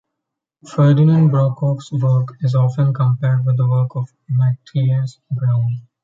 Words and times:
Ferdinand 0.65 1.29
Brokoff's 1.29 1.91
work 1.91 2.29
is 2.41 2.55
often 2.55 2.91
compared 2.91 3.45
with 3.45 3.57
the 3.57 3.67
work 3.69 3.95
of 3.95 4.09
Matthias 4.29 5.19
Braun. 5.29 5.83